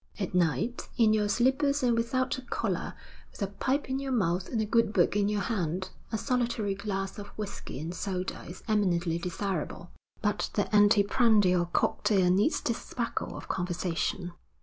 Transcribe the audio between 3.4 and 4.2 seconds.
a pipe in your